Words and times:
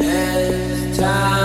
It's 0.00 0.98
time. 0.98 1.37